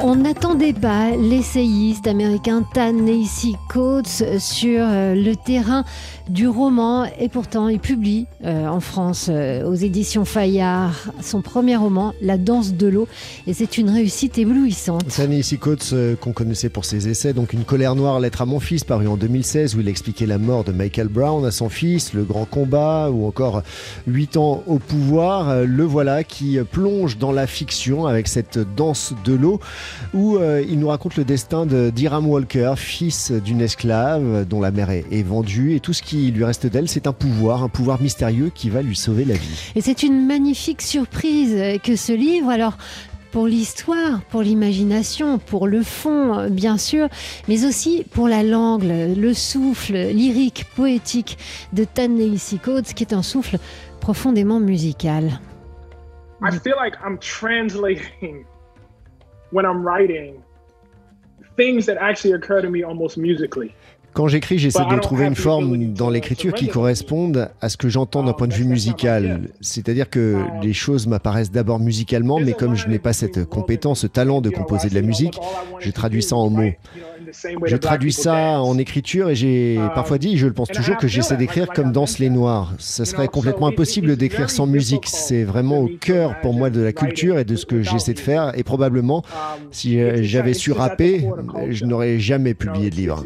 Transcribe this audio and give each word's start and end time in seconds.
On 0.00 0.16
n'attendait 0.16 0.72
pas 0.72 1.12
l'essayiste 1.16 2.08
américain 2.08 2.64
Tan 2.74 2.92
Nehisi 2.92 3.54
Coates 3.68 4.38
sur 4.38 4.80
euh, 4.80 5.14
le 5.14 5.36
terrain 5.36 5.84
du 6.28 6.48
roman. 6.48 7.06
Et 7.18 7.28
pourtant 7.28 7.68
il 7.68 7.78
publie 7.78 8.26
euh, 8.44 8.66
en 8.66 8.80
France 8.80 9.28
euh, 9.30 9.64
aux 9.64 9.74
éditions 9.74 10.24
Fayard 10.24 11.12
son 11.22 11.42
premier 11.42 11.76
roman 11.76 12.12
La 12.20 12.38
danse 12.38 12.74
de 12.74 12.88
l'eau. 12.88 13.08
Et 13.46 13.54
c'est 13.54 13.78
une 13.78 13.88
réussite 13.88 14.36
éblouissante. 14.36 15.06
Tan 15.08 15.28
Nehisi 15.28 15.58
Coates 15.58 15.94
qu'on 16.20 16.32
connaissait 16.32 16.68
pour 16.68 16.84
ses 16.84 17.08
essais, 17.08 17.32
donc 17.32 17.52
Une 17.52 17.64
colère 17.64 17.94
noire, 17.94 18.18
lettre 18.18 18.42
à 18.42 18.46
mon 18.46 18.60
fils 18.60 18.84
paru 18.84 19.06
en 19.06 19.16
2016 19.16 19.76
où 19.76 19.80
il 19.80 19.88
expliquait 19.88 20.26
la 20.26 20.38
mort 20.38 20.64
de 20.64 20.72
Michael 20.72 21.08
Brown 21.08 21.46
à 21.46 21.50
son 21.50 21.68
fils, 21.68 22.14
Le 22.14 22.24
grand 22.24 22.46
combat 22.46 23.10
ou 23.10 23.26
encore 23.26 23.62
8 24.08 24.36
ans 24.38 24.62
au 24.66 24.78
pouvoir, 24.78 25.64
le 25.64 25.84
voilà 25.84 26.24
qui 26.24 26.58
plonge 26.72 27.16
dans 27.16 27.32
la 27.32 27.46
fiction 27.46 28.06
avec 28.06 28.28
cette 28.28 28.58
danse 28.76 29.14
de 29.24 29.34
l'eau 29.34 29.60
où 30.12 30.36
euh, 30.36 30.64
il 30.68 30.78
nous 30.78 30.88
raconte 30.88 31.16
le 31.16 31.24
destin 31.24 31.66
de 31.66 31.90
d'Iram 31.90 32.26
Walker, 32.26 32.74
fils 32.76 33.32
d'une 33.32 33.60
esclave 33.60 34.46
dont 34.46 34.60
la 34.60 34.70
mère 34.70 34.90
est, 34.90 35.04
est, 35.10 35.22
vendue. 35.22 35.74
Et 35.74 35.80
tout 35.80 35.92
ce 35.92 36.02
qui 36.02 36.30
lui 36.30 36.44
reste 36.44 36.66
d'elle, 36.66 36.88
c'est 36.88 37.06
un 37.06 37.12
pouvoir, 37.12 37.62
un 37.62 37.68
pouvoir 37.68 38.00
mystérieux 38.00 38.50
qui 38.54 38.70
va 38.70 38.82
lui 38.82 38.96
sauver 38.96 39.24
la 39.24 39.34
vie. 39.34 39.72
Et 39.74 39.80
c'est 39.80 40.02
une 40.02 40.26
magnifique 40.26 40.82
surprise 40.82 41.80
que 41.82 41.96
ce 41.96 42.12
livre. 42.12 42.50
Alors, 42.50 42.76
pour 43.34 43.48
l'histoire, 43.48 44.20
pour 44.30 44.42
l'imagination, 44.42 45.38
pour 45.38 45.66
le 45.66 45.82
fond, 45.82 46.48
bien 46.50 46.78
sûr, 46.78 47.08
mais 47.48 47.64
aussi 47.64 48.04
pour 48.12 48.28
la 48.28 48.44
langue, 48.44 48.84
le 48.84 49.34
souffle 49.34 49.94
lyrique, 49.94 50.66
poétique 50.76 51.36
de 51.72 51.82
Ta-Nehisi 51.82 52.60
Coates, 52.60 52.94
qui 52.94 53.02
est 53.02 53.12
un 53.12 53.24
souffle 53.24 53.58
profondément 54.00 54.60
musical. 54.60 55.40
I 56.40 56.50
feel 56.62 56.76
like 56.76 56.94
I'm 57.04 57.18
translating 57.18 58.44
when 59.54 59.64
I'm 59.64 59.86
writing 59.86 60.42
things 61.56 61.86
that 61.86 61.96
actually 61.98 62.34
occur 62.34 62.60
to 62.60 62.68
me 62.68 62.82
almost 62.82 63.16
musically. 63.16 63.72
Quand 64.12 64.28
j'écris, 64.28 64.58
j'essaie 64.58 64.84
de 64.88 64.98
trouver 65.00 65.26
une 65.26 65.34
forme 65.34 65.92
dans 65.92 66.08
l'écriture 66.08 66.54
qui 66.54 66.68
corresponde 66.68 67.50
à 67.60 67.68
ce 67.68 67.76
que 67.76 67.88
j'entends 67.88 68.22
d'un 68.22 68.32
point 68.32 68.46
de 68.46 68.54
vue 68.54 68.64
musical. 68.64 69.48
C'est-à-dire 69.60 70.08
que 70.08 70.36
les 70.62 70.72
choses 70.72 71.08
m'apparaissent 71.08 71.50
d'abord 71.50 71.80
musicalement, 71.80 72.38
mais 72.38 72.52
comme 72.52 72.76
je 72.76 72.86
n'ai 72.86 73.00
pas 73.00 73.12
cette 73.12 73.44
compétence, 73.44 74.00
ce 74.00 74.06
talent 74.06 74.40
de 74.40 74.50
composer 74.50 74.88
de 74.88 74.94
la 74.94 75.02
musique, 75.02 75.40
je 75.80 75.90
traduis 75.90 76.22
ça 76.22 76.36
en 76.36 76.48
mots. 76.48 76.70
Je 77.66 77.76
traduis 77.76 78.12
ça 78.12 78.60
en 78.60 78.78
écriture 78.78 79.28
et 79.30 79.34
j'ai 79.34 79.78
parfois 79.94 80.18
dit, 80.18 80.36
je 80.36 80.46
le 80.46 80.52
pense 80.52 80.68
toujours, 80.68 80.96
que 80.96 81.08
j'essaie 81.08 81.36
d'écrire 81.36 81.68
comme 81.68 81.92
dansent 81.92 82.18
les 82.18 82.30
Noirs. 82.30 82.72
Ce 82.78 83.04
serait 83.04 83.28
complètement 83.28 83.68
impossible 83.68 84.16
d'écrire 84.16 84.50
sans 84.50 84.66
musique. 84.66 85.06
C'est 85.06 85.44
vraiment 85.44 85.80
au 85.80 85.88
cœur 85.88 86.40
pour 86.40 86.54
moi 86.54 86.70
de 86.70 86.80
la 86.80 86.92
culture 86.92 87.38
et 87.38 87.44
de 87.44 87.56
ce 87.56 87.66
que 87.66 87.82
j'essaie 87.82 88.14
de 88.14 88.20
faire. 88.20 88.56
Et 88.58 88.62
probablement, 88.62 89.22
si 89.70 90.00
j'avais 90.24 90.54
su 90.54 90.72
rapper, 90.72 91.28
je 91.70 91.84
n'aurais 91.84 92.18
jamais 92.18 92.54
publié 92.54 92.90
de 92.90 92.96
livre. 92.96 93.24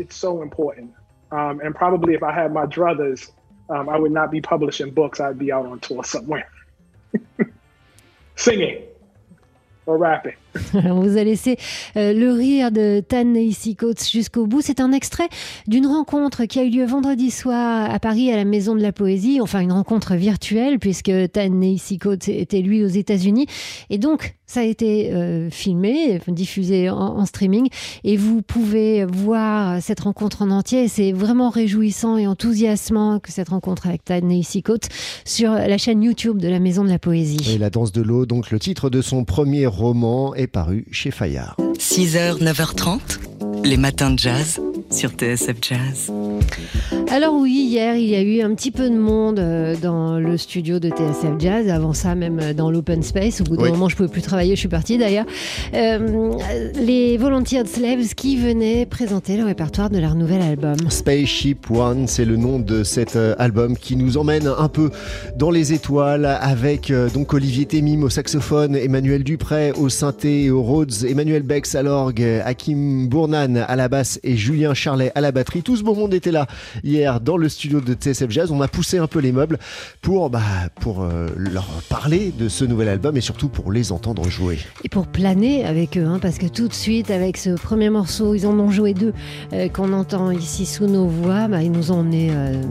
Um, 1.30 1.60
and 1.62 1.74
probably 1.74 2.14
if 2.14 2.22
I 2.22 2.32
had 2.32 2.52
my 2.52 2.64
druthers, 2.64 3.30
um, 3.68 3.88
I 3.88 3.98
would 3.98 4.12
not 4.12 4.30
be 4.30 4.40
publishing 4.40 4.90
books. 4.90 5.20
I'd 5.20 5.38
be 5.38 5.52
out 5.52 5.66
on 5.66 5.78
tour 5.80 6.02
somewhere, 6.02 6.48
singing 8.36 8.84
or 9.84 9.98
rapping. 9.98 10.36
On 10.74 11.00
vous 11.00 11.16
a 11.16 11.24
laissé 11.24 11.56
euh, 11.96 12.12
le 12.12 12.32
rire 12.32 12.70
de 12.70 13.00
Tan 13.00 13.34
Coates 13.76 14.08
jusqu'au 14.10 14.46
bout. 14.46 14.60
C'est 14.60 14.80
un 14.80 14.92
extrait 14.92 15.28
d'une 15.66 15.86
rencontre 15.86 16.44
qui 16.44 16.58
a 16.58 16.64
eu 16.64 16.70
lieu 16.70 16.84
vendredi 16.84 17.30
soir 17.30 17.90
à 17.90 17.98
Paris 17.98 18.30
à 18.32 18.36
la 18.36 18.44
Maison 18.44 18.74
de 18.74 18.82
la 18.82 18.92
Poésie. 18.92 19.40
Enfin, 19.40 19.60
une 19.60 19.72
rencontre 19.72 20.14
virtuelle 20.16 20.78
puisque 20.78 21.12
Tan 21.32 21.60
Coates 22.00 22.28
était 22.28 22.60
lui 22.60 22.84
aux 22.84 22.88
États-Unis. 22.88 23.46
Et 23.90 23.98
donc, 23.98 24.34
ça 24.46 24.60
a 24.60 24.64
été 24.64 25.12
euh, 25.12 25.50
filmé, 25.50 26.20
diffusé 26.26 26.88
en, 26.88 27.24
streaming. 27.26 27.68
Et 28.02 28.16
vous 28.16 28.40
pouvez 28.40 29.04
voir 29.04 29.82
cette 29.82 30.00
rencontre 30.00 30.42
en 30.42 30.50
entier. 30.50 30.88
C'est 30.88 31.12
vraiment 31.12 31.50
réjouissant 31.50 32.16
et 32.16 32.26
enthousiasmant 32.26 33.20
que 33.20 33.30
cette 33.30 33.50
rencontre 33.50 33.86
avec 33.86 34.04
Tan 34.04 34.20
Coates 34.64 34.88
sur 35.24 35.52
la 35.52 35.78
chaîne 35.78 36.02
YouTube 36.02 36.38
de 36.38 36.48
la 36.48 36.60
Maison 36.60 36.82
de 36.82 36.88
la 36.88 36.98
Poésie. 36.98 37.54
Et 37.54 37.58
La 37.58 37.70
danse 37.70 37.92
de 37.92 38.00
l'eau, 38.02 38.24
donc 38.24 38.50
le 38.50 38.58
titre 38.58 38.88
de 38.88 39.02
son 39.02 39.24
premier 39.24 39.66
roman 39.66 40.34
est 40.34 40.46
paru 40.48 40.84
chez 40.90 41.10
Fayard. 41.10 41.56
6h, 41.78 42.42
9h30, 42.42 43.00
les 43.64 43.76
matins 43.76 44.10
de 44.10 44.18
jazz 44.18 44.60
sur 44.90 45.10
TSF 45.10 45.56
Jazz. 45.62 46.12
Alors 47.10 47.34
oui, 47.34 47.66
hier, 47.70 47.96
il 47.96 48.04
y 48.04 48.14
a 48.14 48.20
eu 48.20 48.42
un 48.42 48.54
petit 48.54 48.70
peu 48.70 48.90
de 48.90 48.94
monde 48.94 49.38
euh, 49.38 49.76
dans 49.80 50.18
le 50.18 50.36
studio 50.36 50.78
de 50.78 50.90
TSF 50.90 51.38
Jazz. 51.38 51.70
Avant 51.70 51.94
ça, 51.94 52.14
même 52.14 52.38
euh, 52.38 52.52
dans 52.52 52.70
l'open 52.70 53.02
space. 53.02 53.40
Au 53.40 53.44
bout 53.44 53.56
d'un 53.56 53.62
oui. 53.62 53.70
moment, 53.70 53.88
je 53.88 53.96
pouvais 53.96 54.10
plus 54.10 54.20
travailler. 54.20 54.54
Je 54.54 54.60
suis 54.60 54.68
partie 54.68 54.98
d'ailleurs. 54.98 55.24
Euh, 55.72 56.32
les 56.78 57.16
Volunteered 57.16 57.66
Slaves 57.66 58.14
qui 58.14 58.36
venaient 58.36 58.84
présenter 58.84 59.38
le 59.38 59.44
répertoire 59.44 59.88
de 59.88 59.98
leur 59.98 60.16
nouvel 60.16 60.42
album. 60.42 60.76
Spaceship 60.90 61.70
One, 61.70 62.06
c'est 62.06 62.26
le 62.26 62.36
nom 62.36 62.58
de 62.58 62.84
cet 62.84 63.16
album 63.38 63.78
qui 63.78 63.96
nous 63.96 64.18
emmène 64.18 64.46
un 64.46 64.68
peu 64.68 64.90
dans 65.34 65.50
les 65.50 65.72
étoiles 65.72 66.26
avec 66.26 66.92
donc 67.14 67.32
Olivier 67.32 67.64
Temim 67.64 68.02
au 68.02 68.10
saxophone, 68.10 68.76
Emmanuel 68.76 69.24
Dupré 69.24 69.72
au 69.72 69.88
synthé 69.88 70.44
et 70.44 70.50
au 70.50 70.62
Rhodes, 70.62 71.04
Emmanuel 71.08 71.42
Bex 71.42 71.74
à 71.74 71.82
l'orgue, 71.82 72.22
Hakim 72.44 73.08
Bournan 73.08 73.64
à 73.66 73.76
la 73.76 73.88
basse 73.88 74.20
et 74.22 74.36
Julien 74.36 74.74
Charlet 74.74 75.10
à 75.14 75.20
la 75.20 75.32
batterie. 75.32 75.62
Tout 75.62 75.76
ce 75.76 75.82
beau 75.82 75.94
monde 75.94 76.12
était 76.12 76.32
là 76.32 76.46
hier 76.84 76.97
dans 77.20 77.36
le 77.36 77.48
studio 77.48 77.80
de 77.80 77.94
TSF 77.94 78.30
Jazz. 78.30 78.50
On 78.50 78.60
a 78.60 78.68
poussé 78.68 78.98
un 78.98 79.06
peu 79.06 79.18
les 79.18 79.32
meubles 79.32 79.58
pour, 80.02 80.30
bah, 80.30 80.40
euh, 80.86 81.28
leur 81.36 81.66
parler 81.88 82.32
de 82.36 82.48
ce 82.48 82.64
nouvel 82.64 82.88
album 82.88 83.16
et 83.16 83.20
surtout 83.20 83.48
pour 83.48 83.72
les 83.72 83.92
entendre 83.92 84.28
jouer. 84.28 84.58
Et 84.84 84.88
pour 84.88 85.06
planer 85.06 85.64
avec 85.64 85.96
eux, 85.96 86.04
hein, 86.04 86.18
parce 86.20 86.38
que 86.38 86.46
tout 86.46 86.68
de 86.68 86.72
suite, 86.72 87.10
avec 87.10 87.36
ce 87.36 87.50
premier 87.50 87.90
morceau, 87.90 88.34
ils 88.34 88.46
en 88.46 88.58
ont 88.58 88.70
joué 88.70 88.94
deux 88.94 89.12
euh, 89.52 89.68
qu'on 89.68 89.92
entend 89.92 90.30
ici 90.30 90.66
sous 90.66 90.86
nos 90.86 91.06
voix. 91.06 91.48
Bah, 91.48 91.62
ils 91.62 91.72
nous 91.72 91.92
ont 91.92 92.00
emmenés 92.00 92.30
euh, 92.32 92.62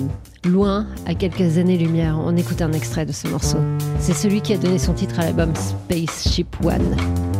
loin, 0.45 0.87
à 1.05 1.13
quelques 1.13 1.57
années-lumière. 1.57 2.19
On 2.23 2.35
écoute 2.35 2.61
un 2.61 2.73
extrait 2.73 3.05
de 3.05 3.11
ce 3.11 3.27
morceau. 3.27 3.59
C'est 3.99 4.13
celui 4.13 4.41
qui 4.41 4.53
a 4.53 4.57
donné 4.57 4.79
son 4.79 4.93
titre 4.93 5.19
à 5.19 5.23
l'album 5.23 5.53
Spaceship 5.55 6.55
One. 6.63 7.36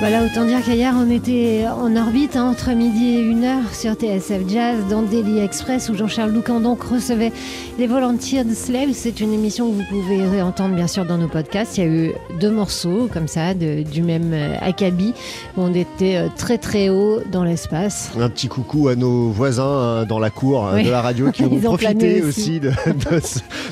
Voilà, 0.00 0.22
autant 0.22 0.44
dire 0.44 0.62
qu'hier 0.62 0.94
on 0.96 1.10
était 1.10 1.64
en 1.66 1.96
orbite 1.96 2.36
hein, 2.36 2.44
entre 2.44 2.70
midi 2.70 3.16
et 3.16 3.24
1h 3.24 3.74
sur 3.74 3.94
TSF 3.94 4.48
Jazz 4.48 4.76
dans 4.88 5.02
Daily 5.02 5.40
Express 5.40 5.88
où 5.88 5.96
Jean-Charles 5.96 6.32
Doucan 6.32 6.60
donc 6.60 6.84
recevait 6.84 7.32
les 7.80 7.88
Volunteers 7.88 8.44
Slaves. 8.54 8.90
C'est 8.92 9.18
une 9.18 9.32
émission 9.32 9.68
que 9.68 9.74
vous 9.74 9.84
pouvez 9.90 10.24
réentendre 10.24 10.76
bien 10.76 10.86
sûr 10.86 11.04
dans 11.04 11.18
nos 11.18 11.26
podcasts. 11.26 11.78
Il 11.78 11.84
y 11.84 11.86
a 11.86 11.90
eu 11.90 12.12
deux 12.38 12.52
morceaux 12.52 13.08
comme 13.12 13.26
ça 13.26 13.54
du 13.54 14.02
même 14.02 14.32
euh, 14.34 14.54
acabit 14.60 15.14
où 15.56 15.62
on 15.62 15.74
était 15.74 16.16
euh, 16.16 16.28
très 16.36 16.58
très 16.58 16.90
haut 16.90 17.20
dans 17.32 17.42
l'espace. 17.42 18.12
Un 18.20 18.30
petit 18.30 18.46
coucou 18.46 18.86
à 18.86 18.94
nos 18.94 19.30
voisins 19.30 19.64
hein, 19.64 20.04
dans 20.04 20.20
la 20.20 20.30
cour 20.30 20.64
hein, 20.64 20.80
de 20.80 20.90
la 20.90 21.02
radio 21.02 21.32
qui 21.32 21.42
ont, 21.44 21.58
profité 21.58 22.22
aussi, 22.22 22.60
de, 22.60 22.70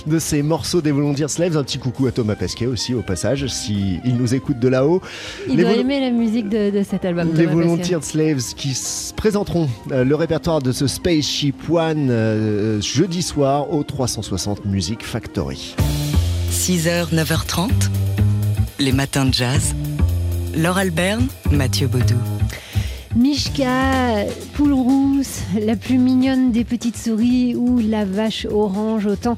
de, 0.06 0.18
ces 0.18 0.42
morceaux 0.42 0.80
des 0.80 0.90
Volunteers 0.90 1.28
Slaves. 1.28 1.56
Un 1.56 1.62
petit 1.62 1.78
coucou 1.78 2.08
à 2.08 2.10
Thomas 2.10 2.34
Pesquet 2.34 2.66
aussi 2.66 2.94
au 2.94 3.02
passage 3.02 3.46
s'il 3.46 4.00
il 4.04 4.16
nous 4.16 4.34
écoute 4.34 4.58
de 4.58 4.66
là-haut. 4.66 5.00
Il 5.48 5.58
doit 5.58 5.70
aimer 5.70 6.00
la 6.00 6.15
musique 6.16 6.48
de, 6.48 6.82
cet 6.82 7.04
album. 7.04 7.32
Les 7.34 7.46
Volunteer 7.46 8.02
Slaves 8.02 8.54
qui 8.56 8.76
présenteront 9.16 9.68
euh, 9.92 10.04
le 10.04 10.14
répertoire 10.14 10.60
de 10.60 10.72
ce 10.72 10.86
Spaceship 10.86 11.70
One 11.70 12.08
euh, 12.10 12.80
jeudi 12.80 13.22
soir 13.22 13.72
au 13.72 13.82
360 13.82 14.64
Music 14.64 15.04
Factory. 15.04 15.76
6h, 16.50 17.14
9h30, 17.14 17.70
les 18.78 18.92
matins 18.92 19.26
de 19.26 19.34
jazz. 19.34 19.74
Laure 20.56 20.78
Alberne, 20.78 21.26
Mathieu 21.50 21.86
Baudou. 21.86 22.16
Mishka, 23.14 24.24
poule 24.54 24.72
rousse, 24.72 25.42
la 25.60 25.76
plus 25.76 25.98
mignonne 25.98 26.50
des 26.50 26.64
petites 26.64 26.96
souris 26.96 27.54
ou 27.54 27.78
la 27.78 28.04
vache 28.04 28.46
orange, 28.50 29.06
autant 29.06 29.36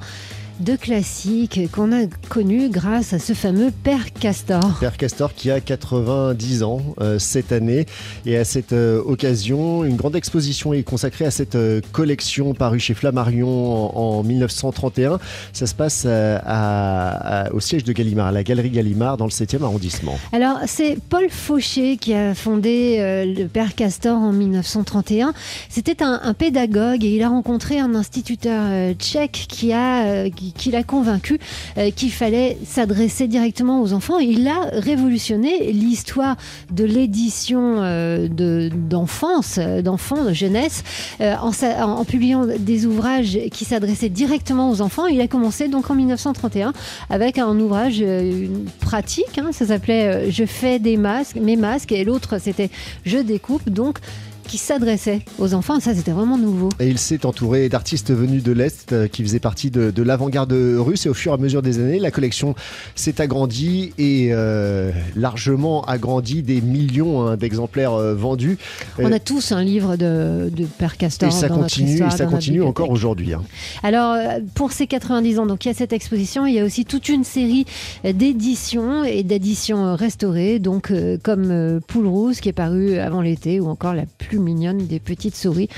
de 0.61 0.77
classiques 0.77 1.61
qu'on 1.73 1.93
a 1.93 2.07
connus 2.29 2.69
grâce 2.69 3.13
à 3.13 3.19
ce 3.19 3.33
fameux 3.33 3.71
Père 3.71 4.13
Castor. 4.13 4.79
Père 4.81 4.97
Castor 4.97 5.35
qui 5.35 5.51
a 5.51 5.61
90 5.61 6.63
ans 6.63 6.81
euh, 7.01 7.19
cette 7.19 7.53
année 7.53 7.87
et 8.27 8.37
à 8.37 8.45
cette 8.45 8.73
euh, 8.73 9.01
occasion, 9.05 9.85
une 9.85 9.97
grande 9.97 10.17
exposition 10.17 10.73
est 10.73 10.83
consacrée 10.83 11.27
à 11.27 11.31
cette 11.31 11.55
euh, 11.55 11.81
collection 11.93 12.55
parue 12.55 12.81
chez 12.81 12.95
Flammarion 12.95 13.97
en, 13.97 14.23
1931. 14.23 15.19
Ça 15.53 15.67
se 15.67 15.75
passe 15.75 16.07
au 16.07 17.61
siège 17.61 17.85
de 17.85 17.93
Gallimard, 17.93 18.29
à 18.29 18.33
la 18.33 18.43
Galerie 18.43 18.71
Gallimard 18.71 19.17
dans 19.17 19.27
le 19.27 19.31
7e 19.31 19.63
arrondissement. 19.63 20.19
Alors 20.33 20.59
c'est 20.67 20.99
Paul 21.09 21.29
Fauché 21.31 21.97
qui 21.97 22.15
a 22.15 22.35
fondé 22.35 22.97
le 23.27 23.47
Père 23.47 23.75
Castor 23.75 24.17
en 24.17 24.33
1931. 24.33 25.33
C'était 25.69 26.03
un, 26.03 26.35
pédagogue 26.35 27.05
et 27.05 27.15
il 27.15 27.23
a 27.23 27.29
rencontré 27.29 27.79
un 27.79 27.95
instituteur 27.95 28.95
tchèque 28.95 29.47
qui 29.49 29.73
a 29.73 30.29
qui, 30.31 30.48
l'a 30.71 30.83
convaincu 30.83 31.39
euh, 31.77 31.91
qu'il 31.91 32.13
fallait 32.13 32.59
s'adresser 32.65 33.29
directement 33.29 33.83
aux 33.83 33.93
enfants. 33.93 34.19
Il 34.19 34.47
a 34.49 34.69
révolutionné 34.73 35.73
l'histoire 35.73 36.37
de 36.71 36.85
l'édition 36.85 37.77
euh, 37.79 38.29
d'enfance, 38.29 39.57
euh, 39.59 39.83
d'enfants, 39.83 40.25
de 40.25 40.33
jeunesse, 40.33 40.85
en, 41.21 41.51
en, 41.53 42.05
publiant 42.05 42.47
des 42.59 42.87
ouvrages 42.87 43.39
qui 43.53 43.65
s'adressaient 43.65 44.09
directement 44.09 44.71
aux 44.71 44.81
enfants. 44.81 45.07
Il 45.07 45.21
a 45.21 45.29
commencé 45.29 45.69
donc 45.69 45.91
en 45.91 45.95
1931 45.95 46.73
avec 47.11 47.39
un 47.39 47.59
ouvrage 47.59 48.05
pratique, 48.81 49.39
hein, 49.39 49.51
ça 49.53 49.67
s'appelait 49.67 50.31
Je 50.31 50.45
fais 50.45 50.79
des 50.79 50.97
masques, 50.97 51.37
mes 51.37 51.57
masques, 51.57 51.93
et 51.93 52.05
l'autre 52.05 52.39
c'était 52.39 52.71
Je 53.05 53.19
découpe. 53.19 53.69
Donc 53.69 53.99
qui 54.49 54.59
s'adressait 54.59 55.21
aux 55.39 55.55
enfants. 55.55 55.79
Ça, 55.79 55.95
c'était 55.95 56.11
vraiment 56.11 56.39
nouveau. 56.39 56.71
Et 56.81 56.89
il 56.89 56.99
s'est 56.99 57.27
entouré 57.27 57.69
d'artistes 57.69 58.13
venus 58.13 58.43
de 58.43 58.51
l'Est 58.53 58.93
euh, 58.93 59.07
qui 59.07 59.23
faisaient 59.23 59.39
partie 59.39 59.71
de, 59.71 60.03
l'avant-garde 60.03 60.53
russe. 60.53 61.07
Et 61.07 61.09
au 61.09 61.15
fur 61.15 61.33
et 61.33 61.35
à 61.35 61.39
mesure 61.39 61.63
des 61.63 61.79
années, 61.79 62.01
la 62.01 62.11
collection 62.11 62.55
s'est 62.97 63.21
agrandie 63.21 63.93
et 63.99 64.31
euh, 64.33 64.91
largement 65.15 65.85
agrandie 65.85 66.43
des 66.43 66.61
millions 66.63 67.27
hein, 67.27 67.37
d'exemplaires 67.37 67.93
euh, 67.93 68.15
vendus. 68.15 68.59
On 68.99 69.13
a 69.13 69.21
tous 69.21 69.53
un 69.53 69.63
livre 69.63 69.97
de, 69.97 70.51
de 70.51 70.65
Père 70.65 70.97
Castor. 70.97 71.29
Et 71.29 71.33
ça 71.33 71.49
continue, 71.49 72.03
ça 72.11 72.25
continue 72.25 72.63
encore 72.63 72.91
aujourd'hui. 72.91 73.35
Hein. 73.35 73.43
Alors, 73.83 74.17
pour 74.55 74.73
ces 74.73 74.87
90 74.87 75.41
ans, 75.41 75.47
donc 75.47 75.67
il 75.67 75.69
y 75.69 75.71
a 75.71 75.75
cette 75.75 75.93
exposition, 75.93 76.47
il 76.47 76.55
y 76.55 76.61
a 76.61 76.65
aussi 76.65 76.87
toute 76.87 77.11
une 77.11 77.25
série 77.25 77.67
d'éditions 78.03 79.05
et 79.05 79.23
d'éditions 79.23 79.95
restaurées, 79.95 80.59
donc 80.59 80.91
comme 81.23 81.81
Poule 81.87 82.07
Rousse 82.07 82.41
qui 82.41 82.49
est 82.49 82.55
paru 82.55 82.97
avant 82.97 83.21
l'été 83.21 83.61
ou 83.61 83.67
encore 83.67 83.93
la 83.93 84.05
plus 84.07 84.38
mignonne 84.39 84.87
des 84.87 85.01
petites 85.01 85.37
souris. 85.37 85.69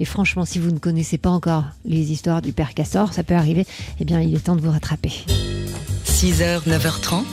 Et 0.00 0.04
franchement, 0.04 0.44
si 0.44 0.58
vous 0.58 0.70
ne 0.70 0.78
connaissez 0.78 1.18
pas 1.18 1.30
encore 1.30 1.64
les 1.84 2.12
histoires 2.12 2.42
du 2.42 2.52
père 2.52 2.74
Castor, 2.74 3.12
ça 3.12 3.22
peut 3.22 3.34
arriver, 3.34 3.66
eh 4.00 4.04
bien, 4.04 4.20
il 4.20 4.34
est 4.34 4.44
temps 4.44 4.56
de 4.56 4.60
vous 4.60 4.70
rattraper. 4.70 5.24
6h, 6.04 6.66
9h30, 6.66 7.24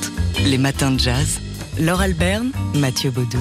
les 0.45 0.57
matins 0.57 0.91
de 0.91 0.99
jazz. 0.99 1.39
Laure 1.79 2.01
Alberne, 2.01 2.51
Mathieu 2.75 3.11
Baudou. 3.11 3.39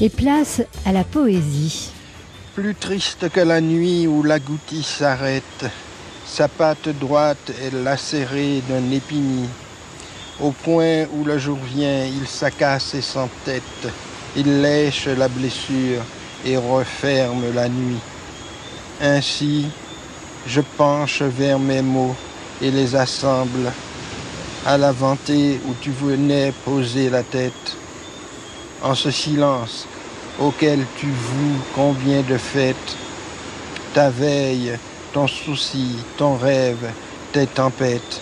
Et 0.00 0.08
place 0.08 0.62
à 0.84 0.92
la 0.92 1.02
poésie. 1.02 1.90
Plus 2.54 2.74
triste 2.74 3.28
que 3.30 3.40
la 3.40 3.60
nuit 3.60 4.06
où 4.06 4.22
l'agouti 4.22 4.82
s'arrête, 4.82 5.66
sa 6.26 6.48
patte 6.48 6.88
droite 7.00 7.52
est 7.62 7.74
lacérée 7.74 8.62
d'un 8.68 8.90
épini. 8.92 9.48
Au 10.40 10.50
point 10.50 11.06
où 11.12 11.24
le 11.24 11.38
jour 11.38 11.58
vient, 11.58 12.04
il 12.04 12.26
s'accasse 12.26 12.94
et 12.94 13.02
s'entête, 13.02 13.62
il 14.36 14.62
lèche 14.62 15.06
la 15.06 15.28
blessure 15.28 16.02
et 16.44 16.56
referme 16.56 17.52
la 17.54 17.68
nuit. 17.68 18.00
Ainsi, 19.00 19.66
je 20.46 20.60
penche 20.76 21.22
vers 21.22 21.58
mes 21.58 21.82
mots 21.82 22.14
et 22.60 22.70
les 22.70 22.94
assemble 22.94 23.72
à 24.66 24.78
la 24.78 24.92
ventée 24.92 25.60
où 25.66 25.74
tu 25.80 25.90
venais 25.90 26.52
poser 26.64 27.10
la 27.10 27.22
tête. 27.22 27.76
En 28.82 28.94
ce 28.94 29.10
silence 29.10 29.86
auquel 30.40 30.84
tu 30.98 31.06
voues 31.06 31.58
combien 31.74 32.22
de 32.22 32.36
fêtes, 32.36 32.96
ta 33.94 34.10
veille, 34.10 34.76
ton 35.12 35.26
souci, 35.26 35.96
ton 36.16 36.36
rêve, 36.36 36.90
tes 37.32 37.46
tempêtes. 37.46 38.20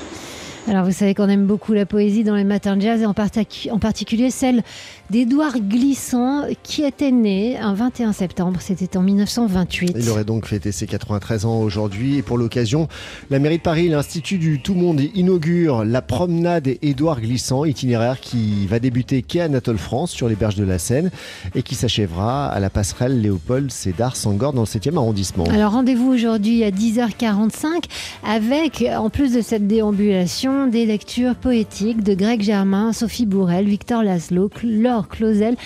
Alors 0.68 0.84
vous 0.84 0.92
savez 0.92 1.12
qu'on 1.14 1.28
aime 1.28 1.46
beaucoup 1.46 1.72
la 1.72 1.86
poésie 1.86 2.22
dans 2.22 2.36
les 2.36 2.44
matins 2.44 2.76
de 2.76 2.82
jazz 2.82 3.02
et 3.02 3.06
en, 3.06 3.10
en 3.10 3.78
particulier 3.80 4.30
celle 4.30 4.62
d'Édouard 5.10 5.58
Glissant 5.58 6.44
qui 6.62 6.84
était 6.84 7.10
né 7.10 7.58
un 7.58 7.74
21 7.74 8.12
septembre, 8.12 8.60
c'était 8.60 8.96
en 8.96 9.02
1928. 9.02 9.96
Il 9.98 10.08
aurait 10.08 10.24
donc 10.24 10.46
fêté 10.46 10.70
ses 10.70 10.86
93 10.86 11.46
ans 11.46 11.58
aujourd'hui 11.58 12.18
et 12.18 12.22
pour 12.22 12.38
l'occasion, 12.38 12.86
la 13.28 13.40
mairie 13.40 13.58
de 13.58 13.62
Paris, 13.62 13.88
l'Institut 13.88 14.38
du 14.38 14.62
Tout 14.62 14.74
Monde 14.74 15.00
inaugure 15.14 15.84
la 15.84 16.00
promenade 16.00 16.68
Édouard 16.80 17.20
Glissant, 17.20 17.64
itinéraire 17.64 18.20
qui 18.20 18.66
va 18.68 18.78
débuter 18.78 19.22
quai 19.22 19.40
Anatole 19.40 19.78
France 19.78 20.12
sur 20.12 20.28
les 20.28 20.36
berges 20.36 20.54
de 20.54 20.64
la 20.64 20.78
Seine 20.78 21.10
et 21.56 21.64
qui 21.64 21.74
s'achèvera 21.74 22.46
à 22.46 22.60
la 22.60 22.70
passerelle 22.70 23.20
Léopold 23.20 23.72
Sédar 23.72 24.14
Sangor 24.14 24.52
dans 24.52 24.62
le 24.62 24.66
7e 24.66 24.96
arrondissement. 24.96 25.44
Alors 25.46 25.72
rendez-vous 25.72 26.12
aujourd'hui 26.12 26.62
à 26.62 26.70
10h45 26.70 27.84
avec 28.24 28.84
en 28.96 29.10
plus 29.10 29.34
de 29.34 29.40
cette 29.40 29.66
déambulation 29.66 30.51
des 30.70 30.86
lectures 30.86 31.34
poétiques 31.34 32.02
de 32.02 32.14
Greg 32.14 32.42
Germain, 32.42 32.92
Sophie 32.92 33.26
Bourrel, 33.26 33.66
Victor 33.66 34.02
Laszlo, 34.02 34.50
Laure 34.62 35.08
Clausel, 35.08 35.56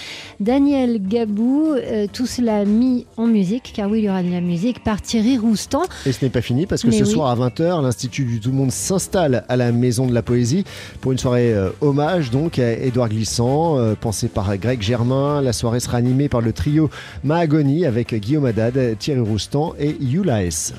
Daniel 0.41 1.01
Gabou, 1.01 1.73
euh, 1.75 2.07
tout 2.13 2.27
cela 2.27 2.65
mis 2.65 3.07
en 3.17 3.27
musique, 3.27 3.73
car 3.75 3.91
oui, 3.91 4.01
il 4.01 4.05
y 4.05 4.09
aura 4.09 4.23
de 4.23 4.31
la 4.31 4.41
musique, 4.41 4.83
par 4.83 5.01
Thierry 5.03 5.39
Roustan. 5.39 5.83
Et 6.05 6.13
ce 6.13 6.25
n'est 6.25 6.31
pas 6.31 6.41
fini, 6.41 6.67
parce 6.67 6.83
que 6.83 6.91
ce 6.91 7.05
soir 7.05 7.29
à 7.29 7.49
20h, 7.49 7.83
l'Institut 7.83 8.25
du 8.25 8.41
Tout 8.41 8.51
le 8.51 8.57
Monde 8.57 8.73
s'installe 8.73 9.45
à 9.49 9.57
la 9.57 9.73
Maison 9.73 10.07
de 10.07 10.15
la 10.15 10.23
Poésie 10.23 10.65
pour 11.01 11.13
une 11.13 11.19
soirée 11.19 11.53
euh, 11.53 11.71
hommage 11.81 12.31
donc 12.31 12.59
à 12.59 12.73
Édouard 12.73 13.09
Glissant, 13.09 13.79
euh, 13.79 13.95
pensé 13.95 14.29
par 14.29 14.57
Greg 14.57 14.83
Germain. 14.83 15.41
La 15.43 15.53
soirée 15.53 15.81
sera 15.81 15.99
animée 15.99 16.29
par 16.29 16.41
le 16.41 16.53
trio 16.53 16.91
Mahagoni 17.25 17.87
avec 17.87 18.15
Guillaume 18.15 18.47
Haddad, 18.47 18.99
Thierry 18.99 19.21
Roustan 19.21 19.75
et 19.79 19.97
Yula 20.01 20.45
S. 20.45 20.75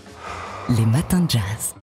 Les 0.77 0.85
matins 0.85 1.21
de 1.21 1.29
jazz. 1.29 1.73